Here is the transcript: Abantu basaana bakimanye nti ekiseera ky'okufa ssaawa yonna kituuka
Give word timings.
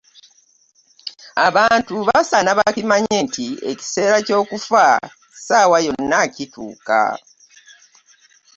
Abantu 1.47 1.93
basaana 2.07 2.51
bakimanye 2.59 3.15
nti 3.25 3.47
ekiseera 3.71 4.17
ky'okufa 4.25 4.85
ssaawa 5.35 5.77
yonna 5.85 6.19
kituuka 6.35 7.01